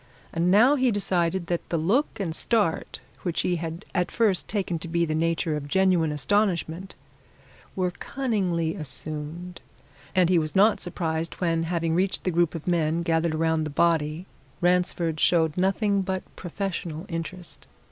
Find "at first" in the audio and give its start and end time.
3.93-4.47